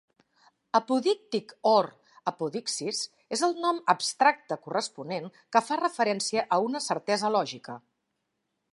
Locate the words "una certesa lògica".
6.71-7.79